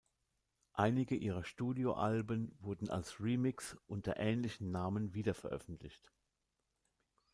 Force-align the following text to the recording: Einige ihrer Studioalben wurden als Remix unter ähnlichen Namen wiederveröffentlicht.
Einige 0.73 1.15
ihrer 1.15 1.43
Studioalben 1.43 2.57
wurden 2.59 2.89
als 2.89 3.19
Remix 3.19 3.77
unter 3.85 4.17
ähnlichen 4.17 4.71
Namen 4.71 5.13
wiederveröffentlicht. 5.13 6.11